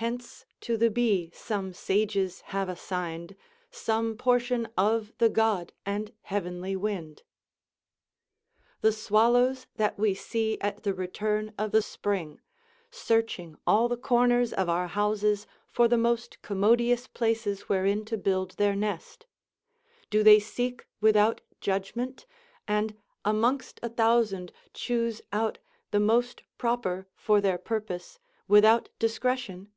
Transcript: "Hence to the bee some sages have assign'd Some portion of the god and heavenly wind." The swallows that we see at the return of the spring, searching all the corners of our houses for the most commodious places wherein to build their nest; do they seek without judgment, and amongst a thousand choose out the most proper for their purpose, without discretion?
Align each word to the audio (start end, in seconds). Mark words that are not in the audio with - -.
"Hence 0.00 0.44
to 0.60 0.76
the 0.76 0.92
bee 0.92 1.32
some 1.34 1.72
sages 1.74 2.42
have 2.54 2.68
assign'd 2.68 3.34
Some 3.72 4.16
portion 4.16 4.68
of 4.78 5.12
the 5.18 5.28
god 5.28 5.72
and 5.84 6.12
heavenly 6.22 6.76
wind." 6.76 7.24
The 8.80 8.92
swallows 8.92 9.66
that 9.74 9.98
we 9.98 10.14
see 10.14 10.56
at 10.60 10.84
the 10.84 10.94
return 10.94 11.52
of 11.58 11.72
the 11.72 11.82
spring, 11.82 12.40
searching 12.92 13.56
all 13.66 13.88
the 13.88 13.96
corners 13.96 14.52
of 14.52 14.68
our 14.68 14.86
houses 14.86 15.48
for 15.66 15.88
the 15.88 15.98
most 15.98 16.42
commodious 16.42 17.08
places 17.08 17.62
wherein 17.68 18.04
to 18.04 18.16
build 18.16 18.52
their 18.52 18.76
nest; 18.76 19.26
do 20.10 20.22
they 20.22 20.38
seek 20.38 20.86
without 21.00 21.40
judgment, 21.60 22.24
and 22.68 22.96
amongst 23.24 23.80
a 23.82 23.88
thousand 23.88 24.52
choose 24.72 25.22
out 25.32 25.58
the 25.90 25.98
most 25.98 26.44
proper 26.56 27.08
for 27.16 27.40
their 27.40 27.58
purpose, 27.58 28.20
without 28.46 28.90
discretion? 29.00 29.72